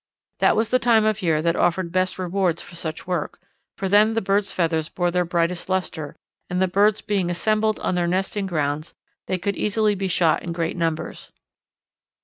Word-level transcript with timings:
That 0.39 0.55
was 0.55 0.71
the 0.71 0.79
time 0.79 1.05
of 1.05 1.21
year 1.21 1.43
that 1.43 1.55
offered 1.55 1.91
best 1.91 2.17
rewards 2.17 2.59
for 2.59 2.73
such 2.73 3.05
work, 3.05 3.39
for 3.77 3.87
then 3.87 4.15
the 4.15 4.19
birds' 4.21 4.51
feathers 4.51 4.89
bore 4.89 5.11
their 5.11 5.25
brightest 5.25 5.69
lustre, 5.69 6.15
and 6.49 6.59
the 6.59 6.67
birds 6.67 7.01
being 7.01 7.29
assembled 7.29 7.79
on 7.81 7.93
their 7.93 8.07
nesting 8.07 8.47
grounds 8.47 8.95
they 9.27 9.37
could 9.37 9.55
easily 9.55 9.93
be 9.93 10.07
shot 10.07 10.41
in 10.41 10.53
great 10.53 10.75
numbers. 10.75 11.31